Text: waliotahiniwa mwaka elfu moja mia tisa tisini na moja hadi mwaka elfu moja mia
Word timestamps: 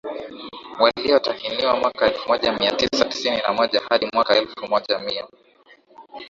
waliotahiniwa 0.79 1.75
mwaka 1.75 2.05
elfu 2.07 2.29
moja 2.29 2.53
mia 2.59 2.71
tisa 2.71 3.05
tisini 3.05 3.37
na 3.47 3.53
moja 3.53 3.81
hadi 3.89 4.07
mwaka 4.13 4.37
elfu 4.37 4.67
moja 4.67 4.99
mia 4.99 5.27